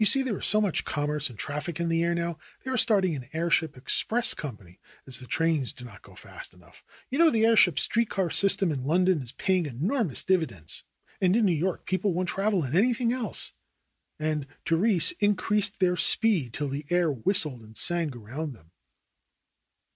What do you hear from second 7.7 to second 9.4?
street car system in London is